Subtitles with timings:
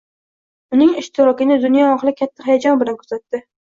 [0.77, 3.43] Uning ishtirokini dunyo ahli katta hayajon bilan kuzatdi.